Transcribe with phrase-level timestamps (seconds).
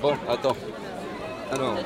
[0.00, 0.56] Bon, attends.
[1.52, 1.76] Alors,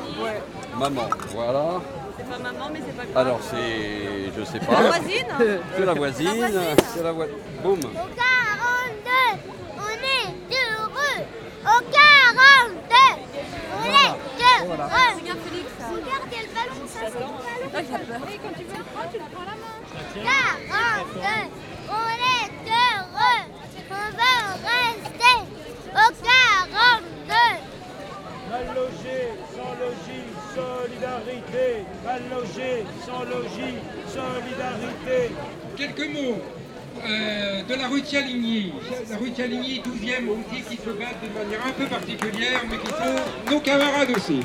[0.79, 1.81] maman, voilà.
[2.17, 3.27] C'est pas maman, mais c'est pas grave.
[3.27, 4.31] Alors, c'est.
[4.39, 4.83] Je sais La pas.
[4.83, 5.27] voisine
[5.77, 6.27] C'est la voisine.
[6.27, 6.61] La voisine.
[6.95, 7.35] C'est la voisine.
[7.63, 7.79] Boum.
[7.79, 7.91] Au 42,
[9.79, 11.21] on est heureux.
[11.65, 12.95] Au 42,
[13.75, 14.15] on est
[14.61, 14.79] heureux.
[15.19, 15.69] Regarde Félix.
[15.81, 17.35] Regarde, il y a le ballon, ça c'est le ballon.
[17.75, 18.21] Ah, j'ai peur.
[18.43, 19.77] quand tu veux le prendre, tu le prends à la main.
[20.15, 21.21] 42,
[21.91, 23.43] on est heureux.
[23.91, 24.35] On va
[24.71, 25.35] rester
[25.91, 27.44] au 42.
[28.55, 28.67] Mal
[29.57, 31.85] sans logis, solidarité.
[32.05, 32.23] Mal
[33.05, 35.35] sans logis, solidarité.
[35.77, 36.39] Quelques mots
[37.05, 38.73] euh, de la rue de Chaligny.
[39.11, 42.79] La rue de Chaligny, 12e boutique qui se battent de manière un peu particulière, mais
[42.79, 44.41] qui sont nos camarades aussi.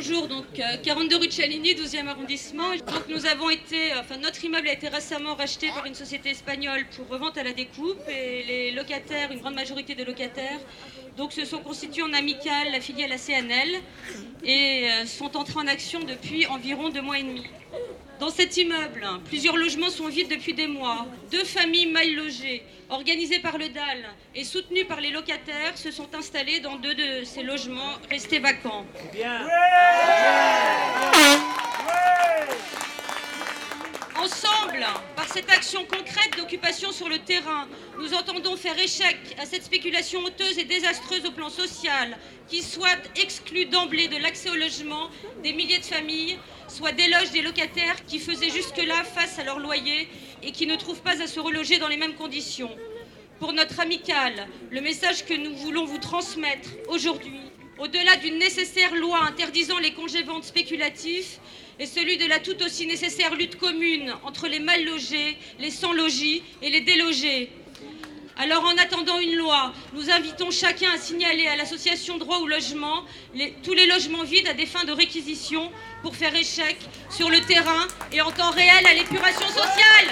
[0.00, 2.70] Bonjour, donc euh, 42 rue de Chaligny, 12e arrondissement.
[2.86, 6.86] Donc nous avons été, enfin notre immeuble a été récemment racheté par une société espagnole
[6.94, 10.60] pour revente à la découpe et les locataires, une grande majorité de locataires,
[11.16, 13.70] donc se sont constitués en amicale, affiliés à la CNL
[14.44, 17.42] et euh, sont entrés en action depuis environ deux mois et demi.
[18.18, 21.06] Dans cet immeuble, plusieurs logements sont vides depuis des mois.
[21.30, 26.12] Deux familles mal logées, organisées par le DAL et soutenues par les locataires, se sont
[26.14, 28.84] installées dans deux de ces logements restés vacants.
[34.20, 37.68] Ensemble, par cette action concrète d'occupation sur le terrain,
[38.00, 42.98] nous entendons faire échec à cette spéculation honteuse et désastreuse au plan social, qui soit
[43.14, 45.08] exclut d'emblée de l'accès au logement
[45.44, 50.08] des milliers de familles, soit déloge des locataires qui faisaient jusque-là face à leur loyer
[50.42, 52.74] et qui ne trouvent pas à se reloger dans les mêmes conditions.
[53.38, 57.47] Pour notre amicale, le message que nous voulons vous transmettre aujourd'hui,
[57.78, 61.38] au-delà d'une nécessaire loi interdisant les congés-ventes spéculatifs,
[61.78, 66.42] est celui de la tout aussi nécessaire lutte commune entre les mal logés, les sans-logis
[66.60, 67.50] et les délogés.
[68.40, 73.04] Alors en attendant une loi, nous invitons chacun à signaler à l'association Droit au logement
[73.64, 75.72] tous les logements vides à des fins de réquisition
[76.02, 76.76] pour faire échec
[77.10, 80.06] sur le terrain et en temps réel à l'épuration sociale.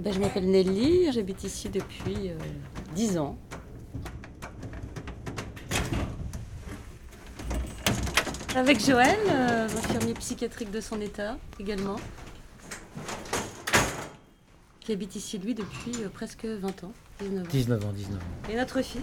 [0.00, 2.38] Ben, je m'appelle Nelly, j'habite ici depuis euh,
[2.94, 3.36] 10 ans.
[8.54, 11.96] Avec Joël, euh, infirmier psychiatrique de son état également,
[14.80, 17.48] qui habite ici lui depuis euh, presque 20 ans, 19 ans.
[17.50, 18.50] 19 ans, 19 ans.
[18.50, 19.02] Et notre fils,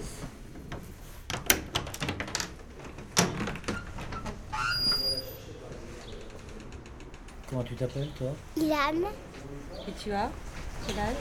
[7.50, 8.32] Comment tu t'appelles, toi?
[8.58, 9.08] Ilan,
[9.88, 10.30] et tu as?
[10.88, 11.16] Quel âge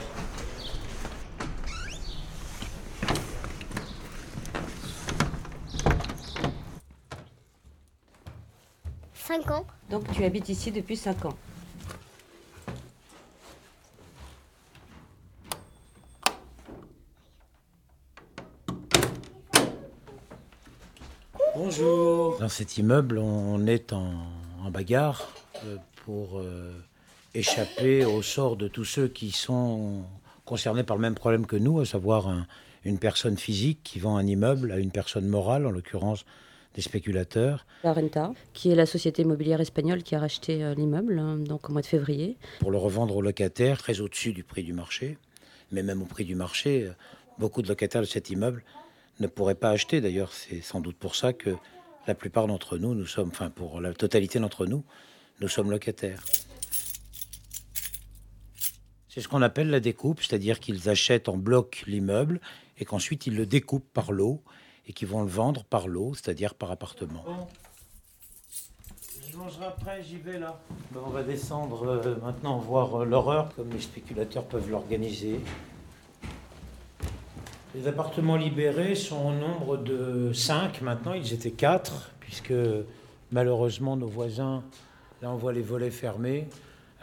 [9.35, 9.65] cinq ans.
[9.89, 11.37] Donc tu habites ici depuis 5 ans.
[21.55, 22.37] Bonjour.
[22.39, 24.13] Dans cet immeuble, on est en,
[24.63, 25.27] en bagarre
[25.65, 26.73] euh, pour euh,
[27.35, 30.03] échapper au sort de tous ceux qui sont
[30.45, 32.47] concernés par le même problème que nous, à savoir un-
[32.83, 36.25] une personne physique qui vend un immeuble à une personne morale, en l'occurrence
[36.75, 41.17] des spéculateurs, La Renta, qui est la société immobilière espagnole qui a racheté euh, l'immeuble,
[41.19, 42.37] hein, donc au mois de février.
[42.59, 45.17] pour le revendre aux locataires très au-dessus du prix du marché.
[45.71, 46.91] Mais même au prix du marché, euh,
[47.39, 48.63] beaucoup de locataires de cet immeuble
[49.19, 49.99] ne pourraient pas acheter.
[50.01, 51.51] D'ailleurs, c'est sans doute pour ça que
[52.07, 54.83] la plupart d'entre nous, nous sommes, enfin pour la totalité d'entre nous,
[55.41, 56.23] nous sommes locataires.
[59.15, 62.41] C'est ce qu'on appelle la découpe, c'est-à-dire qu'ils achètent en bloc l'immeuble
[62.77, 64.41] et qu'ensuite ils le découpent par lot
[64.87, 67.23] et qu'ils vont le vendre par lot, c'est-à-dire par appartement.
[69.31, 70.59] Je mangerai après, j'y vais là.
[70.93, 75.39] on va descendre euh, maintenant voir euh, l'horreur, comme les spéculateurs peuvent l'organiser.
[77.73, 82.53] Les appartements libérés sont au nombre de 5 maintenant, ils étaient 4, puisque
[83.31, 84.61] malheureusement nos voisins,
[85.21, 86.49] là on voit les volets fermés,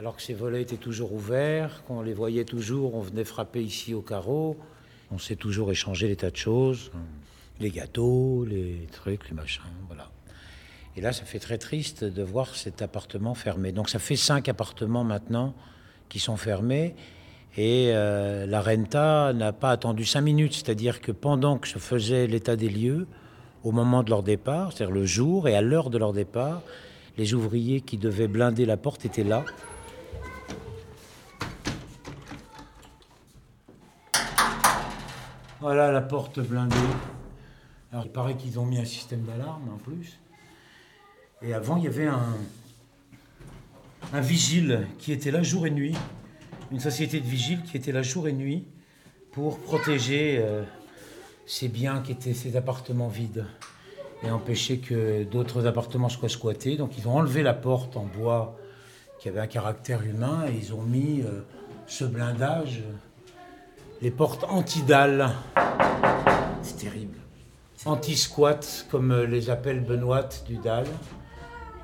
[0.02, 3.94] alors que ces volets étaient toujours ouverts, qu'on les voyait toujours, on venait frapper ici
[3.94, 4.56] au carreau,
[5.12, 6.90] on s'est toujours échangé des tas de choses,
[7.60, 10.10] les gâteaux, les trucs, les machins, voilà.
[10.96, 13.70] Et là, ça fait très triste de voir cet appartement fermé.
[13.70, 15.54] Donc ça fait 5 appartements maintenant
[16.08, 16.96] qui sont fermés.
[17.56, 22.26] Et euh, la Renta n'a pas attendu cinq minutes, c'est-à-dire que pendant que je faisais
[22.26, 23.06] l'état des lieux,
[23.62, 26.62] au moment de leur départ, c'est-à-dire le jour et à l'heure de leur départ,
[27.16, 29.44] les ouvriers qui devaient blinder la porte étaient là.
[35.62, 36.74] Voilà la porte blindée.
[37.92, 40.18] Alors il paraît qu'ils ont mis un système d'alarme en plus.
[41.40, 42.34] Et avant, il y avait un,
[44.20, 45.94] vigile qui était là jour et nuit
[46.72, 48.66] une société de vigile qui était là jour et nuit
[49.30, 50.64] pour protéger euh,
[51.46, 53.46] ces biens qui étaient ces appartements vides
[54.24, 56.76] et empêcher que d'autres appartements soient squattés.
[56.76, 58.58] Donc ils ont enlevé la porte en bois
[59.20, 61.42] qui avait un caractère humain et ils ont mis euh,
[61.86, 62.82] ce blindage,
[64.02, 65.30] les portes anti-dalles.
[66.62, 67.18] C'est terrible.
[67.84, 70.88] Anti-squat, comme euh, les appelle Benoît du dalle.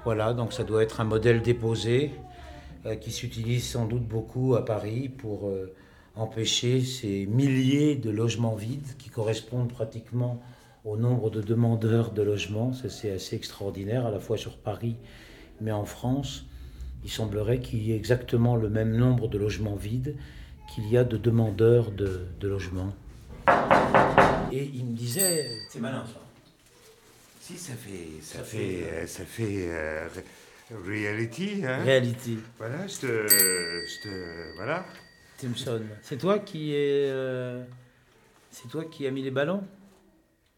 [0.04, 2.10] Voilà, donc ça doit être un modèle déposé.
[2.86, 5.74] Euh, qui s'utilise sans doute beaucoup à Paris pour euh,
[6.14, 10.40] empêcher ces milliers de logements vides qui correspondent pratiquement
[10.84, 12.72] au nombre de demandeurs de logements.
[12.72, 14.96] Ça, c'est assez extraordinaire, à la fois sur Paris,
[15.60, 16.46] mais en France.
[17.04, 20.16] Il semblerait qu'il y ait exactement le même nombre de logements vides
[20.68, 22.94] qu'il y a de demandeurs de, de logements.
[24.52, 26.20] Et il me disait, c'est malin ça.
[27.40, 28.08] Si, ça fait.
[28.22, 28.82] Ça, fait.
[28.84, 29.68] euh, ça fait.
[29.70, 30.06] euh,
[30.86, 32.38] reality, hein Reality.
[32.58, 33.06] Voilà, je te.
[33.06, 34.56] Je te.
[34.56, 34.84] Voilà.
[35.38, 35.82] Simpson.
[36.02, 37.62] C'est toi qui est, euh,
[38.50, 39.62] c'est toi qui a mis les ballons,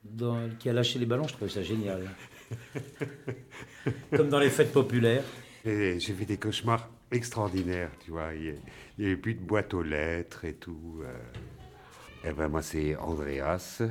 [0.05, 1.29] dans, qui a lâché les ballons.
[1.29, 2.09] Je trouvais ça génial.
[4.17, 5.23] Comme dans les fêtes populaires.
[5.65, 8.35] J'ai fait des cauchemars extraordinaires, tu vois.
[8.35, 8.55] Il
[8.99, 11.01] n'y avait plus de boîte aux lettres et tout.
[11.03, 11.12] euh.
[12.25, 13.83] Eh ben, moi, c'est Andreas.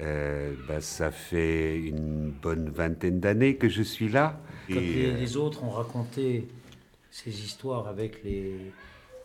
[0.00, 4.40] Euh, ben, ça fait une bonne vingtaine d'années que je suis là.
[4.68, 6.46] Et, les, euh, les autres ont raconté
[7.10, 8.72] ces histoires avec les,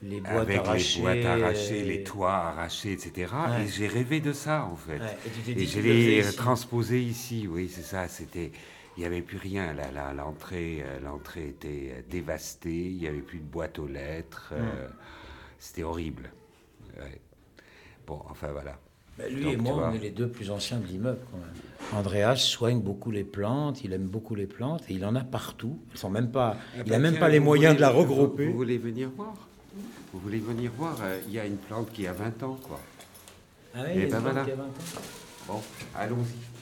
[0.02, 3.32] les boîtes avec arrachées, les boîtes arrachées, euh, les toits arrachés, etc.
[3.34, 3.66] Ouais.
[3.66, 5.00] Et j'ai rêvé de ça, en fait.
[5.00, 5.18] Ouais,
[5.48, 8.08] et Et je l'ai transposé ici, oui, c'est ça.
[8.08, 8.52] C'était,
[8.98, 9.74] il n'y avait plus rien.
[9.74, 12.86] La- la- L'entrée, euh, l'entrée était euh, dévastée.
[12.92, 14.50] Il n'y avait plus de boîte aux lettres.
[14.54, 14.88] euh,
[15.60, 16.30] C'était horrible.
[16.98, 17.20] Ouais.
[18.06, 18.78] Bon, enfin voilà.
[19.18, 19.90] Bah, lui Donc, et moi, vois.
[19.90, 22.00] on est les deux plus anciens de l'immeuble quand même.
[22.00, 25.80] Andreas soigne beaucoup les plantes, il aime beaucoup les plantes et il en a partout.
[25.92, 27.90] Elles sont même pas, Ah il bah a même pas les moyens voulez- de la
[27.90, 28.48] regrouper.
[28.48, 29.34] Vous, voulez venir voir?
[30.12, 32.80] Vous voulez venir voir euh, Il y a une plante qui a 20 ans, quoi.
[33.76, 34.44] Ah oui, il y a ben une plante voilà.
[34.46, 35.02] qui a 20 ans.
[35.48, 35.62] Bon,
[35.96, 36.53] allons-y.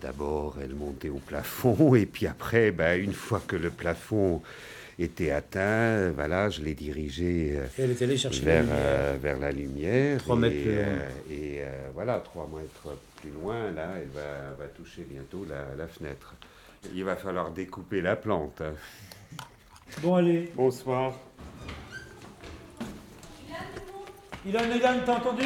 [0.00, 4.42] D'abord, elle montait au plafond, et puis après, ben, une fois que le plafond
[4.98, 8.76] était atteint, voilà, je l'ai dirigée euh, Et elle est allée chercher vers, la lumière.
[8.80, 10.18] euh, vers la lumière.
[10.22, 10.82] Trois et, mètres plus loin.
[10.84, 15.74] euh, et euh, voilà, trois mètres plus loin, là, elle va, va toucher bientôt la,
[15.76, 16.34] la fenêtre.
[16.94, 18.62] Il va falloir découper la plante.
[20.02, 20.52] Bon, allez.
[20.54, 21.14] Bonsoir.
[24.46, 25.42] Il a une dame, t'as entendu?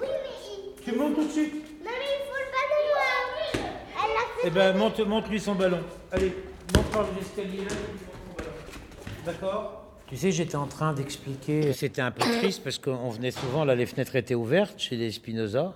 [0.00, 1.54] Oui, mais Tu montes tout de suite
[1.84, 3.70] Non, mais il faut le ballon.
[3.94, 5.80] Elle a fait Eh ben, monte, monte-lui son ballon.
[6.10, 6.34] Allez,
[6.74, 7.74] monte par l'escalier là.
[9.26, 9.84] D'accord?
[10.06, 11.74] Tu sais, j'étais en train d'expliquer.
[11.74, 15.10] C'était un peu triste parce qu'on venait souvent, là, les fenêtres étaient ouvertes chez les
[15.10, 15.74] Spinoza.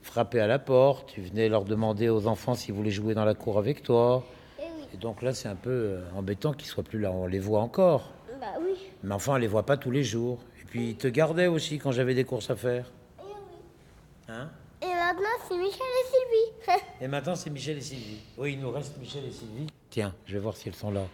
[0.00, 3.34] Frapper à la porte, tu venais leur demander aux enfants s'ils voulaient jouer dans la
[3.34, 4.24] cour avec toi.
[4.58, 4.86] Eh oui.
[4.94, 7.12] Et donc là, c'est un peu euh, embêtant qu'ils soient plus là.
[7.12, 8.10] On les voit encore.
[8.40, 8.74] Bah oui.
[9.02, 10.38] Mais enfin, on les voit pas tous les jours.
[10.62, 12.90] Et puis, ils te gardaient aussi quand j'avais des courses à faire.
[13.18, 14.34] Eh oui.
[14.34, 14.48] Hein?
[14.80, 16.82] Et maintenant, c'est Michel et Sylvie.
[17.00, 18.20] Et maintenant, c'est Michel et Sylvie.
[18.36, 19.66] Oui, il nous reste Michel et Sylvie.
[19.90, 21.04] Tiens, je vais voir si elles sont là.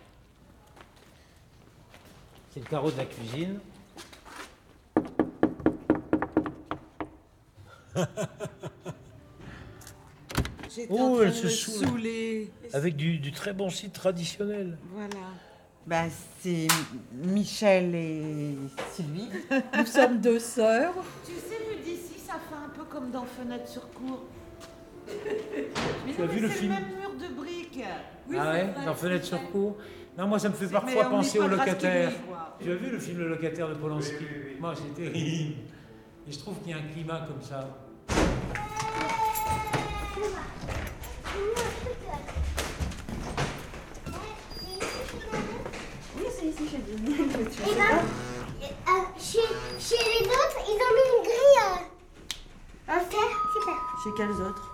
[2.53, 3.59] C'est le carreau de la cuisine.
[10.91, 11.87] Oh, elle se saoule.
[11.87, 12.51] saouler.
[12.73, 14.77] Avec du, du très bon site traditionnel.
[14.93, 15.29] Voilà.
[15.87, 16.05] Bah,
[16.41, 16.67] c'est
[17.13, 18.57] Michel et
[18.93, 19.29] Sylvie.
[19.79, 20.95] Nous sommes deux sœurs.
[21.25, 21.64] Tu sais,
[22.95, 24.21] comme dans Fenêtre sur cour.
[26.07, 27.81] Mais Tu as vu le c'est film même mur de briques.
[27.85, 29.77] ah ouais Dans Fenêtre sur cour
[30.17, 32.13] Non, moi, ça me fait parfois penser au locataire.
[32.61, 34.25] Tu as vu le film Le locataire de Polanski
[34.61, 35.55] Moi, c'est terrible.
[36.27, 37.69] Et je trouve qu'il y a un climat comme ça.
[46.17, 47.99] Oui, c'est ici chez Et ben,
[48.89, 49.39] euh, chez,
[49.81, 51.24] chez les autres, ils ont mis
[52.89, 53.29] en fer.
[54.03, 54.73] Chez quels autres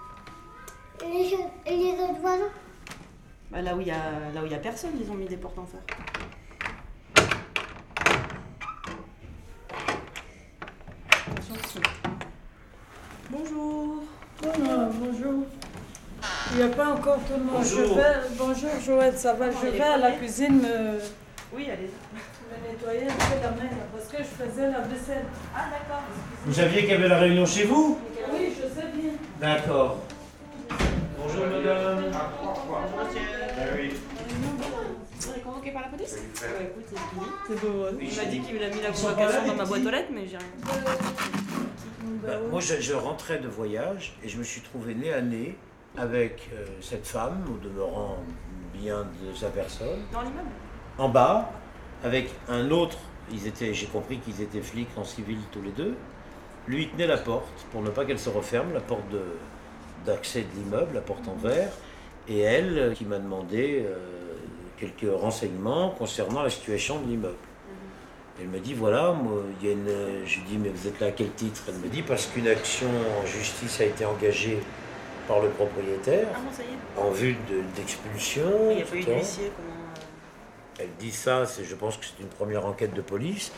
[1.03, 1.35] Les,
[1.67, 2.51] et les autres voisins
[3.51, 5.27] bah, Là où il y a là où il y a personne, ils ont mis
[5.27, 5.81] des portes en fer.
[11.31, 11.83] Attention.
[13.31, 14.03] Bonjour.
[14.45, 15.45] Ah, bonjour.
[16.53, 17.57] Il n'y a pas encore tout le monde.
[17.59, 17.89] Bonjour.
[17.89, 20.99] Je vais, bonjour Joël, ça va Je vais à la cuisine me,
[21.53, 21.91] Oui, allez.
[22.63, 25.25] Me nettoyer un peu la main parce que je faisais la vaisselle.
[25.55, 26.03] Ah d'accord.
[26.47, 27.99] Vous saviez qu'il y avait la réunion chez vous
[28.33, 29.13] Oui, je sais bien.
[29.41, 29.99] D'accord.
[31.19, 32.05] Bonjour madame.
[35.29, 37.27] On est convoqué par la police Bah écoute, c'est fini.
[37.49, 37.87] C'est beau.
[38.01, 40.39] Il m'a dit qu'il a mis la convocation dans ma boîte aux lettres, mais j'ai
[40.39, 40.47] rien.
[42.23, 45.57] Bah, moi, je, je rentrais de voyage et je me suis trouvé nez à nez
[45.97, 48.19] avec euh, cette femme, au demeurant
[48.75, 50.49] bien de sa personne, Dans l'immeuble
[50.99, 51.51] en bas,
[52.05, 52.99] avec un autre.
[53.33, 55.95] Ils étaient, j'ai compris qu'ils étaient flics en civil tous les deux.
[56.67, 59.37] Lui tenait la porte pour ne pas qu'elle se referme, la porte de-
[60.05, 61.71] d'accès de, l'immeuble, la porte en verre,
[62.29, 63.97] et elle euh, qui m'a demandé euh,
[64.79, 67.35] quelques renseignements concernant la situation de l'immeuble.
[68.41, 70.25] Elle me dit voilà, moi, il y a une.
[70.27, 71.63] Je lui dis mais vous êtes là à quel titre?
[71.69, 72.89] Elle me dit parce qu'une action
[73.23, 74.59] en justice a été engagée
[75.29, 76.39] par le propriétaire Ah
[76.97, 78.51] bon, en vue de- d'expulsion.
[78.71, 79.80] Il n'y a pas eu d'huissier, comment.
[80.81, 83.53] Elle dit ça, c'est- je pense que c'est une première enquête de police.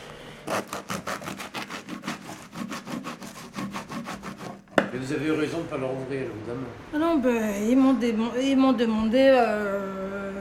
[4.93, 6.67] Et vous avez eu raison de ne pas leur ouvrir, évidemment.
[6.93, 10.31] Ah Non, ben, ils m'ont démo- ils m'ont demandé, euh,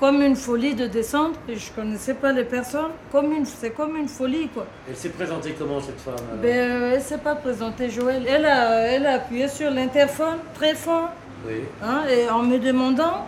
[0.00, 1.34] comme une folie, de descendre.
[1.48, 2.90] Et je connaissais pas les personnes.
[3.12, 4.66] Comme une, c'est comme une folie, quoi.
[4.88, 8.24] Elle s'est présentée comment, cette femme Ben, euh, elle s'est pas présentée, Joël.
[8.26, 11.10] Elle a, elle a appuyé sur l'interphone très fort.
[11.46, 11.60] Oui.
[11.82, 13.26] Hein, et en me demandant,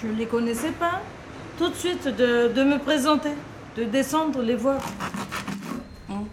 [0.00, 1.00] je ne les connaissais pas,
[1.58, 3.32] tout de suite de, de me présenter,
[3.76, 4.80] de descendre les voir.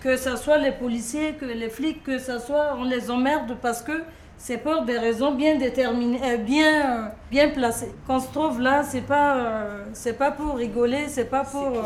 [0.02, 3.82] Que ce soit les policiers, que les flics, que ce soit, on les emmerde parce
[3.82, 4.04] que
[4.38, 7.94] c'est pour des raisons bien déterminées, euh, bien, bien placées.
[8.08, 11.82] Qu'on se trouve là, c'est pas, euh, c'est pas pour rigoler, c'est pas pour, euh,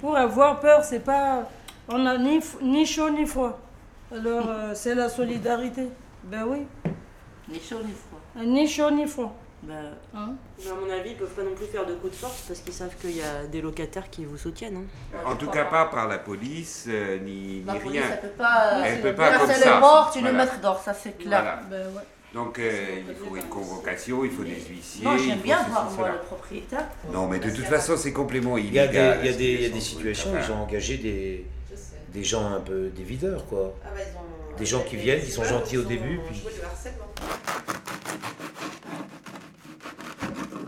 [0.00, 1.48] pour avoir peur, c'est pas,
[1.88, 3.58] on a ni, ni chaud ni froid.
[4.12, 5.88] Alors euh, c'est la solidarité.
[6.24, 6.58] Ben oui.
[7.48, 8.44] Ni chaud ni froid.
[8.44, 9.34] Ni chaud ni froid.
[9.66, 9.74] Bah,
[10.14, 12.60] Hein à mon avis, ils peuvent pas non plus faire de coups de force parce
[12.60, 14.84] qu'ils savent qu'il y a des locataires qui vous soutiennent.
[15.14, 15.18] hein.
[15.26, 18.10] En tout cas, pas par la police, euh, ni, La ni police, rien.
[18.12, 18.82] elle peut pas.
[18.86, 19.74] Elle peut pas comme ça.
[19.74, 21.58] le mort, tu le mettre d'or, ça c'est clair.
[21.68, 21.84] Voilà.
[21.86, 22.02] Ouais.
[22.34, 25.04] Donc, euh, il faut une convocation, il faut des huissiers.
[25.04, 26.86] Non, j'aime bien voir le propriétaire.
[27.12, 29.18] Non, mais de toute façon, c'est complètement Il y a des, illégal.
[29.22, 31.46] il y a des, il y a la des situations où ils ont engagé des,
[32.12, 33.72] des gens un peu des videurs, quoi.
[33.84, 36.52] Ah bah, ils ont- Des gens qui viennent, qui sont gentils au début, puis joué
[36.52, 37.06] du harcèlement.
[37.18, 37.22] il
[40.26, 40.58] y a des gens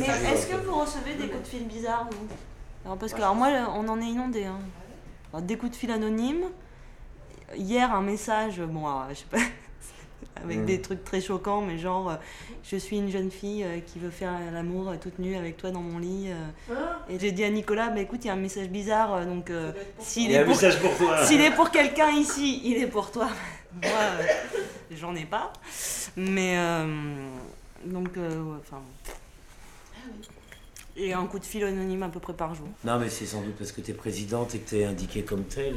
[0.00, 2.26] Mais est-ce que vous recevez des coups de fil bizarres, vous?
[2.84, 4.44] Alors, Parce que alors, moi, on en est inondé.
[4.44, 4.58] Hein.
[5.32, 6.44] Alors, des coups de fil anonymes.
[7.56, 9.38] Hier, un message, bon, alors, je sais pas,
[10.44, 10.64] avec Mm.
[10.66, 12.16] des trucs très choquants, mais genre, euh,
[12.62, 15.70] je suis une jeune fille euh, qui veut faire l'amour euh, toute nue avec toi
[15.72, 16.28] dans mon lit.
[16.30, 16.74] euh.
[17.08, 19.72] et j'ai dit à Nicolas, bah écoute, il y a un message bizarre, donc euh,
[19.98, 21.24] s'il Il y a est un pour- message pour toi.
[21.26, 23.28] S'il est pour quelqu'un ici, il est pour toi.
[23.82, 24.22] Moi, euh,
[24.92, 25.52] j'en ai pas.
[26.16, 26.86] Mais euh,
[27.84, 28.80] donc, euh, ouais, enfin.
[30.96, 32.66] Et un coup de fil anonyme à peu près par jour.
[32.84, 35.22] Non, mais c'est sans doute parce que tu es présidente et que tu es indiquée
[35.22, 35.76] comme telle.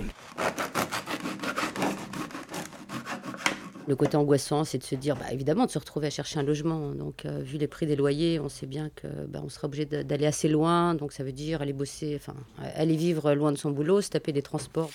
[3.86, 6.44] Le côté angoissant, c'est de se dire, bah, évidemment, de se retrouver à chercher un
[6.44, 6.92] logement.
[6.92, 9.86] Donc, euh, vu les prix des loyers, on sait bien que bah, on sera obligé
[9.86, 10.96] d'aller assez loin.
[10.96, 12.36] Donc, ça veut dire aller bosser, enfin,
[12.76, 14.90] aller vivre loin de son boulot, se taper des transports.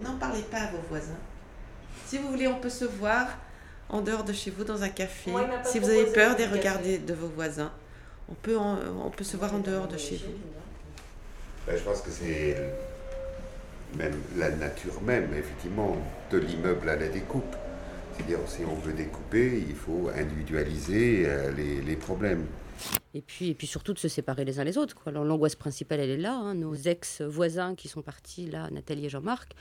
[0.00, 1.18] N'en parlez pas à vos voisins.
[2.08, 3.26] Si vous voulez, on peut se voir
[3.90, 5.30] en dehors de chez vous dans un café.
[5.30, 6.58] Moi, si vous avez peur de des café.
[6.58, 7.70] regarder de vos voisins,
[8.30, 10.32] on peut, en- on peut se voir en dehors de chez vous.
[11.66, 12.56] Ben, je pense que c'est
[13.96, 15.96] même la nature même, effectivement,
[16.30, 17.56] de l'immeuble à la découpe.
[18.16, 22.46] C'est-à-dire, si on veut découper, il faut individualiser euh, les, les problèmes.
[23.14, 25.10] Et puis, et puis surtout de se séparer les uns les autres.
[25.10, 26.32] L'angoisse principale, elle est là.
[26.34, 26.54] hein.
[26.54, 29.52] Nos ex-voisins qui sont partis, là, Nathalie et Jean-Marc,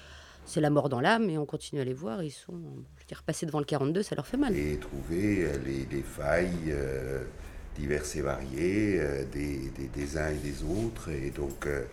[0.47, 2.23] c'est la mort dans l'âme et on continue à les voir.
[2.23, 2.53] Ils sont,
[2.95, 4.55] je veux dire, passés devant le 42, ça leur fait mal.
[4.57, 7.23] Et trouver euh, les, les failles euh,
[7.77, 11.09] diverses et variées euh, des, des- des uns et des autres.
[11.09, 11.83] Et donc, euh,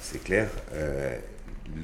[0.00, 1.18] c'est clair, euh,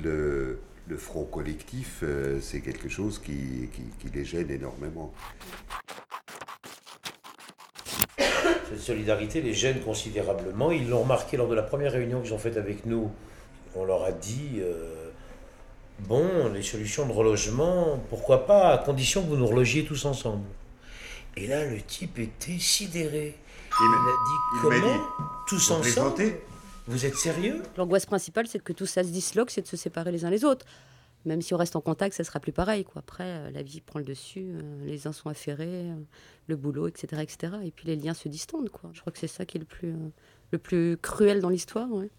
[0.05, 5.13] le, le front collectif, euh, c'est quelque chose qui, qui- qui les gêne énormément.
[8.69, 10.71] Cette solidarité les gêne considérablement.
[10.73, 13.11] Ils l'ont remarqué lors de la première réunion qu'ils ont faite avec nous.
[13.75, 15.02] On leur a dit euh,
[16.01, 20.45] bon, les solutions de relogement, pourquoi pas, à condition que vous nous relogiez tous ensemble.
[21.37, 23.35] Et là, le type était sidéré.
[23.81, 25.01] Il, a dit il m'a comment dit,
[25.49, 26.35] tous Vous ensemble
[26.87, 27.63] Vous êtes sérieux?
[27.77, 30.45] L'angoisse principale, c'est que tout ça se disloque, c'est de se séparer les uns les
[30.45, 30.67] autres.
[31.25, 32.85] Même si on reste en contact, ça sera plus pareil.
[32.85, 32.99] Quoi.
[32.99, 35.95] Après, euh, la vie prend le dessus, euh, les uns sont affairés, euh,
[36.49, 37.55] le boulot, etc., etc.
[37.65, 38.71] Et puis les liens se distendent.
[38.71, 38.91] Quoi.
[38.93, 39.95] Je crois que c'est ça qui est le plus,
[40.51, 41.91] le plus cruel dans l'histoire.
[41.93, 42.11] ouais.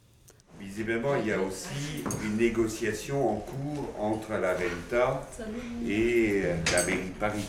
[0.68, 5.28] Visiblement, il y a aussi une négociation en cours entre la Renta
[5.88, 7.46] et euh, la mairie de Paris.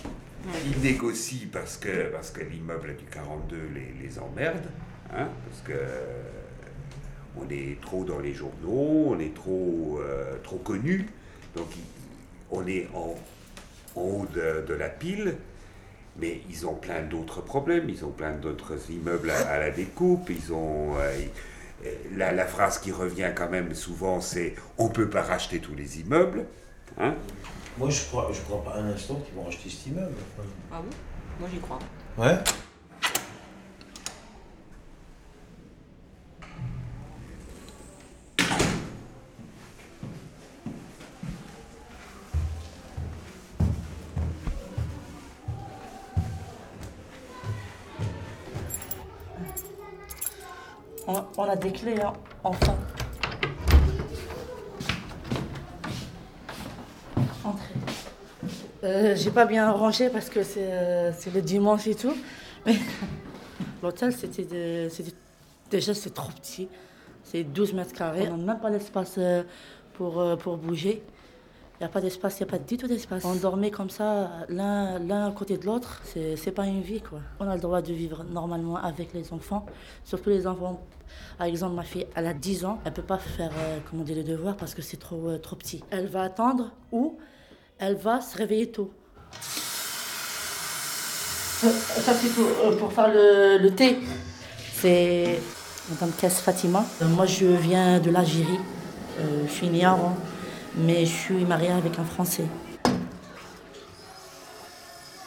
[0.66, 4.64] Ils négocient parce que, parce que l'immeuble du 42 les, les emmerde,
[5.16, 6.22] hein, parce que euh,
[7.38, 11.06] on est trop dans les journaux, on est trop, euh, trop connu,
[11.56, 11.68] donc
[12.50, 13.14] on est en,
[13.96, 15.36] en haut de, de la pile,
[16.18, 20.28] mais ils ont plein d'autres problèmes, ils ont plein d'autres immeubles à, à la découpe,
[20.30, 20.96] ils ont...
[20.98, 21.12] euh,
[22.14, 25.74] la, la phrase qui revient quand même souvent, c'est on ne peut pas racheter tous
[25.74, 26.46] les immeubles.
[26.98, 27.14] Hein?
[27.76, 30.14] Moi, je crois, je crois pas un instant qu'ils vont racheter cet immeuble.
[30.72, 30.90] Ah bon
[31.40, 31.78] Moi j'y crois.
[32.16, 32.38] Ouais?
[51.46, 52.74] On, a des clés, hein, enfin.
[57.44, 57.74] Entrez.
[58.82, 62.14] Euh, J'ai pas bien rangé parce que c'est euh, le dimanche et tout.
[62.64, 62.76] Mais
[63.82, 64.88] l'hôtel, c'était
[65.70, 66.68] déjà c'est trop petit.
[67.24, 68.28] C'est 12 mètres carrés.
[68.30, 69.18] On n'a même pas d'espace
[69.94, 71.02] pour, euh, pour bouger.
[71.74, 73.24] Il n'y a pas d'espace, il n'y a pas du tout d'espace.
[73.24, 76.00] On dormait comme ça, l'un l'un à côté de l'autre.
[76.04, 77.18] C'est c'est pas une vie, quoi.
[77.40, 79.66] On a le droit de vivre normalement avec les enfants.
[80.04, 80.80] Surtout les enfants.
[81.36, 82.78] Par exemple, ma fille, elle a 10 ans.
[82.84, 85.56] Elle peut pas faire, euh, comment dire, les devoirs parce que c'est trop, euh, trop
[85.56, 85.82] petit.
[85.90, 87.18] Elle va attendre ou
[87.78, 88.92] elle va se réveiller tôt.
[91.64, 93.98] Euh, Ça, c'est pour, euh, pour faire le, le thé.
[94.74, 95.40] C'est
[95.90, 96.84] Madame Kass Fatima.
[97.02, 98.58] Moi, je viens de l'Algérie.
[99.20, 100.16] Euh, je suis née à Rouen,
[100.76, 102.46] mais je suis mariée avec un Français.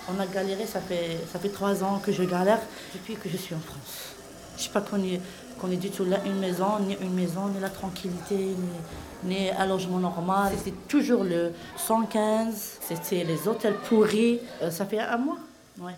[0.09, 2.59] On a galéré, ça fait, ça fait trois ans que je galère
[2.93, 4.15] depuis que je suis en France.
[4.57, 5.19] Je n'ai pas connu,
[5.59, 8.55] connu du tout là une maison, ni une maison, ni la tranquillité, ni,
[9.23, 10.53] ni un logement normal.
[10.57, 14.39] C'était toujours le 115, c'était les hôtels pourris.
[14.61, 15.37] Euh, ça fait un mois,
[15.79, 15.95] ouais.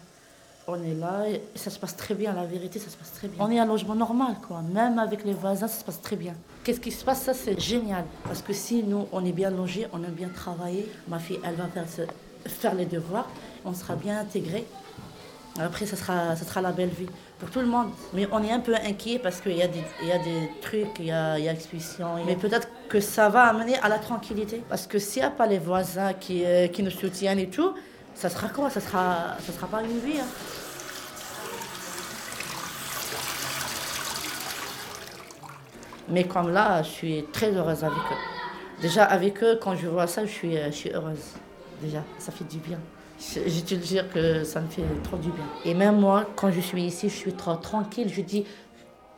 [0.72, 3.28] On est là, et ça se passe très bien, la vérité, ça se passe très
[3.28, 3.44] bien.
[3.44, 4.62] On est un logement normal, quoi.
[4.62, 6.34] Même avec les voisins, ça se passe très bien.
[6.64, 7.24] Qu'est-ce qui se passe?
[7.24, 8.04] Ça, c'est génial.
[8.24, 11.56] Parce que si nous, on est bien logés, on aime bien travailler, ma fille, elle
[11.56, 11.86] va faire,
[12.46, 13.28] faire les devoirs,
[13.66, 14.66] on sera bien intégrés.
[15.60, 17.88] Après, ça sera, ça sera la belle vie pour tout le monde.
[18.14, 20.50] Mais on est un peu inquiet parce qu'il y, a des- il y a des
[20.62, 22.08] trucs, il y a, il y a expulsion.
[22.28, 24.62] Mais peut-être que ça va amener à la tranquillité.
[24.70, 27.74] Parce que s'il n'y a pas les voisins qui, euh, qui nous soutiennent et tout,
[28.20, 28.70] ça sera quoi?
[28.70, 30.20] Ça sera, ça sera pas une vie.
[30.20, 30.26] hein.
[36.10, 38.82] Mais comme là, je suis très heureuse avec eux.
[38.82, 41.34] Déjà, avec eux, quand je vois ça, je suis, je suis heureuse.
[41.82, 42.80] Déjà, ça fait du bien.
[43.20, 45.46] Je, je te le jure que ça me fait trop du bien.
[45.64, 48.12] Et même moi, quand je suis ici, je suis trop tranquille.
[48.14, 48.46] Je dis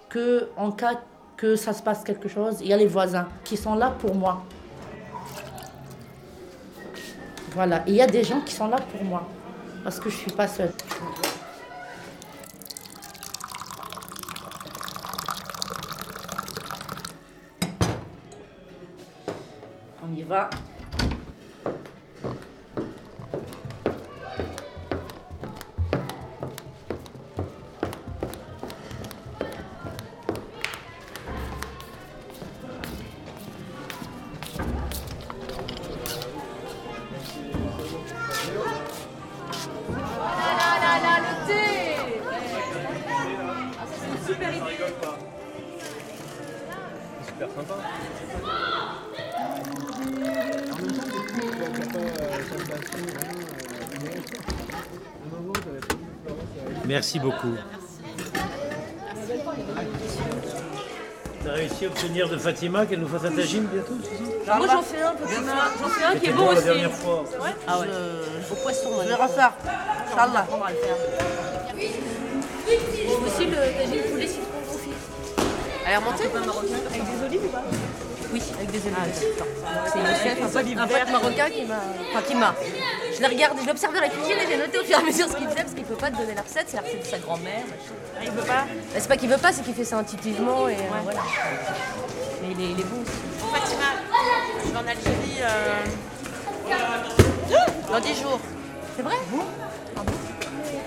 [0.10, 1.00] que en cas
[1.38, 4.14] que ça se passe quelque chose, il y a les voisins qui sont là pour
[4.14, 4.44] moi.
[7.54, 9.28] Voilà, il y a des gens qui sont là pour moi.
[9.84, 10.72] Parce que je ne suis pas seule.
[20.04, 20.50] On y va.
[44.42, 44.94] Ça, c'est super idée.
[47.28, 47.76] Super sympa.
[56.86, 57.54] Merci beaucoup.
[61.44, 63.94] T'as réussi à obtenir de Fatima qu'elle nous fasse un tagine bientôt,
[64.58, 65.14] Moi j'en fais un,
[65.82, 66.64] j'en fais un qui est bon la aussi.
[66.66, 67.24] dernière fois.
[67.42, 67.50] Ouais.
[67.68, 67.88] Ah ouais.
[68.52, 69.54] Au poisson, Je vais refaire.
[70.14, 70.48] Inch'Allah.
[70.52, 70.96] On va le faire.
[73.26, 74.11] Aussi le tagine.
[75.92, 77.64] Elle est remontée Avec des olives ou pas?
[78.32, 78.96] Oui, avec des olives.
[78.98, 81.82] Ah, C'est le chef, un pote, un pote marocain qui m'a.
[82.14, 82.56] Enfin, qui m'a.
[83.14, 85.02] Je l'ai regardé, je l'ai observé dans la cuisine et j'ai noté au fur et
[85.02, 86.84] à mesure ce qu'il faisait parce qu'il peut pas te donner la recette, c'est la
[86.84, 87.60] recette de sa grand-mère.
[87.68, 88.24] machin.
[88.24, 88.64] Il veut pas?
[88.64, 91.20] Bah, c'est pas qu'il veut pas, c'est qu'il fait ça intuitivement et euh, voilà.
[92.42, 93.12] Mais il est, il est bon aussi.
[93.52, 93.92] Fatima,
[94.66, 95.84] je vais en Algérie euh,
[97.92, 98.40] dans 10 jours.
[98.96, 99.16] C'est vrai?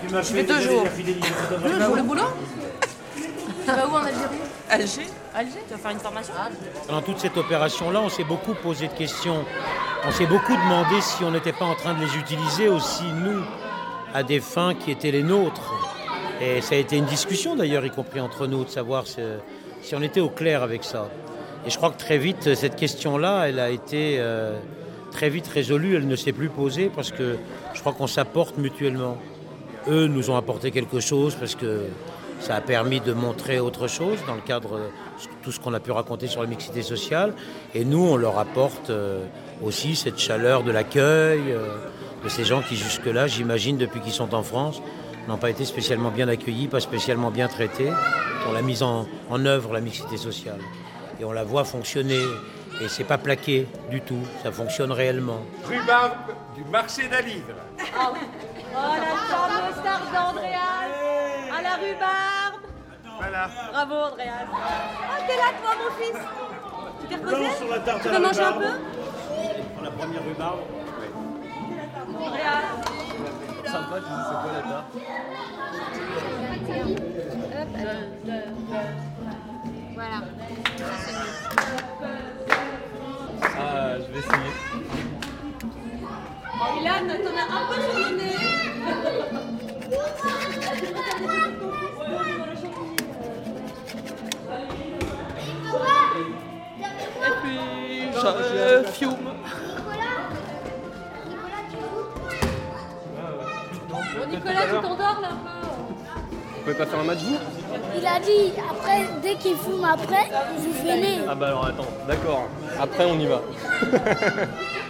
[0.01, 0.85] Tu Je deux désolé, jours.
[0.85, 1.77] la fidélité photographique.
[1.79, 1.97] Deux jours.
[1.97, 2.23] Le boulot?
[3.67, 4.40] Tu vas où en Algérie?
[4.70, 5.07] Alger.
[5.35, 6.33] Alger Tu vas faire une formation
[6.88, 9.44] Dans toute cette opération-là, on s'est beaucoup posé de questions.
[10.07, 13.42] On s'est beaucoup demandé si on n'était pas en train de les utiliser aussi, nous,
[14.12, 15.72] à des fins qui étaient les nôtres.
[16.40, 20.03] Et ça a été une discussion d'ailleurs, y compris entre nous, de savoir si, on
[20.03, 21.09] était au clair avec ça.
[21.66, 24.59] Et je crois que très vite, cette question-là, elle a été euh,
[25.11, 27.37] très vite résolue, elle ne s'est plus posée parce que
[27.72, 29.16] je crois qu'on s'apporte mutuellement.
[29.88, 31.85] Eux nous ont apporté quelque chose parce que
[32.45, 34.83] ça a permis de montrer autre chose dans le cadre de
[35.43, 37.35] tout ce qu'on a pu raconter sur la mixité sociale.
[37.75, 39.25] Et nous, on leur apporte euh,
[39.63, 41.79] aussi cette chaleur de l'accueil, euh,
[42.23, 44.83] de ces gens qui jusque-là, j'imagine, depuis qu'ils sont en France,
[45.27, 47.91] n'ont pas été spécialement bien accueillis, pas spécialement bien traités.
[48.47, 50.61] On l'a mise en, en œuvre, la mixité sociale.
[51.19, 52.21] Et on la voit fonctionner.
[52.83, 55.41] Et c'est pas plaqué du tout, ça fonctionne réellement.
[55.67, 57.55] Rhubarbe du marché d'Alivre.
[57.97, 58.13] Ah.
[58.77, 61.04] Oh, la fameuse d'Andréas
[61.75, 62.67] la rhubarbe
[63.19, 63.49] Voilà.
[63.73, 66.21] Bravo, Andréas Oh, t'es là, toi, mon fils
[67.01, 68.73] Tu t'es reposé Blanc sur la tarte Tu la manger un peu
[69.83, 70.61] La première rhubarbe.
[72.21, 72.63] Andréas
[73.65, 74.91] Sympa, tu dis c'est quoi la tarte
[79.95, 80.21] Voilà.
[83.57, 84.53] Ah, je vais essayer.
[86.81, 88.54] Ilan, t'en as un peu sur le nez
[97.27, 97.59] Et puis,
[98.12, 99.16] je fume.
[103.88, 105.68] Bon, Nicolas, tu t'endors là un peu
[106.20, 107.38] Vous pouvez pas faire un match vous?
[107.96, 111.18] Il a dit, après, dès qu'il fume après, vous venez.
[111.29, 112.48] Ah bah alors attends, d'accord.
[112.81, 113.42] Après on y va.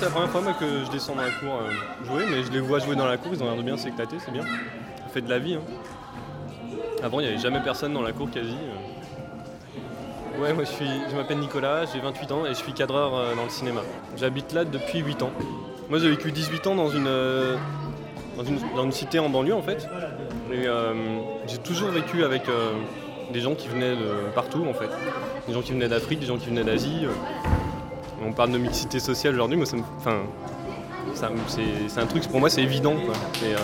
[0.00, 2.50] C'est la première fois moi, que je descends dans la cour euh, jouer, mais je
[2.50, 4.44] les vois jouer dans la cour, ils ont l'air de bien s'éclater, c'est bien.
[4.44, 5.56] Ça fait de la vie.
[5.56, 5.60] hein.
[7.02, 8.48] Avant, il n'y avait jamais personne dans la cour quasi.
[8.54, 10.40] euh.
[10.40, 13.34] Ouais, moi je, suis, je m'appelle Nicolas, j'ai 28 ans et je suis cadreur euh,
[13.34, 13.82] dans le cinéma.
[14.16, 15.32] J'habite là depuis 8 ans.
[15.90, 17.56] Moi j'ai vécu 18 ans dans une, euh,
[18.38, 19.86] dans une, dans une cité en banlieue en fait.
[20.50, 20.64] Et
[21.46, 22.44] j'ai toujours vécu avec
[23.32, 24.88] des gens qui venaient de partout en fait.
[25.46, 27.06] Des gens qui venaient d'Afrique, des gens qui venaient d'Asie.
[28.22, 29.66] On parle de mixité sociale aujourd'hui, moi.
[29.98, 30.18] Enfin,
[31.48, 33.14] c'est, un truc, pour moi c'est évident quoi.
[33.42, 33.58] Et, euh,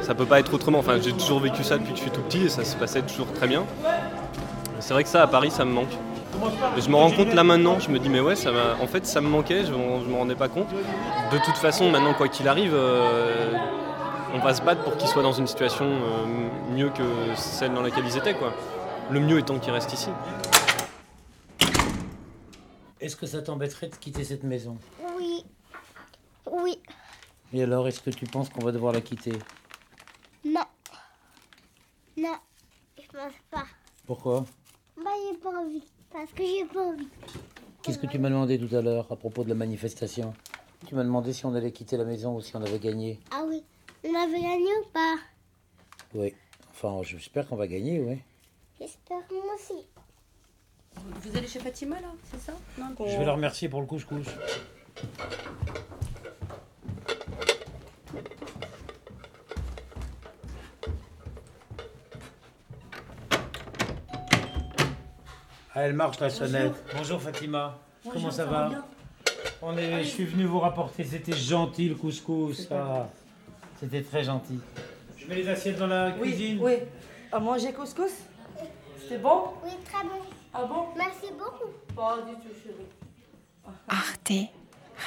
[0.00, 0.78] ça peut pas être autrement.
[0.78, 3.02] Enfin, j'ai toujours vécu ça depuis que je suis tout petit et ça se passait
[3.02, 3.64] toujours très bien.
[4.80, 5.92] C'est vrai que ça à Paris ça me manque.
[6.76, 8.50] Je me rends compte là maintenant, je me dis mais ouais, ça
[8.80, 10.68] en fait ça me manquait, je ne me rendais pas compte.
[11.32, 13.52] De toute façon, maintenant quoi qu'il arrive, euh,
[14.34, 17.02] on va se battre pour qu'ils soient dans une situation euh, mieux que
[17.36, 18.52] celle dans laquelle ils étaient quoi.
[19.10, 20.08] Le mieux étant qu'ils restent ici.
[23.02, 24.78] Est-ce que ça t'embêterait de quitter cette maison?
[25.18, 25.44] Oui.
[26.48, 26.78] Oui.
[27.52, 29.32] Et alors, est-ce que tu penses qu'on va devoir la quitter?
[30.44, 30.62] Non.
[32.16, 32.36] Non.
[32.96, 33.64] Je pense pas.
[34.06, 34.46] Pourquoi?
[34.96, 35.82] Bah, j'ai pas envie.
[36.12, 37.08] Parce que j'ai pas envie.
[37.82, 40.32] Qu'est-ce que tu m'as demandé tout à l'heure à propos de la manifestation?
[40.86, 43.18] Tu m'as demandé si on allait quitter la maison ou si on avait gagné.
[43.32, 43.64] Ah oui.
[44.04, 45.16] On avait gagné ou pas?
[46.14, 46.36] Oui.
[46.70, 48.22] Enfin, j'espère qu'on va gagner, oui.
[48.80, 49.88] J'espère moi aussi.
[51.22, 52.52] Vous allez chez Fatima là, c'est ça?
[52.78, 54.26] Non Je vais la remercier pour le couscous.
[65.74, 66.74] Ah, elle marche la sonnette.
[66.96, 67.78] Bonjour Fatima.
[68.04, 68.70] Bonjour, Comment ça, ça va,
[69.62, 71.04] On est, Je suis venu vous rapporter.
[71.04, 72.68] C'était gentil le couscous.
[72.70, 73.08] Ah,
[73.80, 74.58] C'était très gentil.
[75.16, 76.58] Je mets les assiettes dans la Oui, cuisine.
[76.60, 76.74] oui.
[77.30, 78.12] À manger couscous?
[79.00, 79.44] C'était bon?
[79.64, 80.20] Oui, très bon.
[80.54, 80.88] Ah bon?
[80.96, 81.70] Merci beaucoup.
[81.96, 82.86] Pas du tout, chérie.
[83.88, 84.50] Arte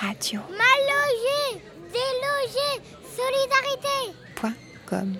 [0.01, 0.41] Radio.
[0.49, 2.69] Mal logé, délogé,
[3.15, 4.17] solidarité.
[4.35, 4.53] Point
[4.87, 5.15] com.